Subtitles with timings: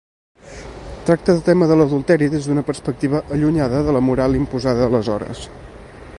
[1.09, 5.47] Tracta el tema de l'adulteri des d'una perspectiva allunyada de la moral imposada aleshores.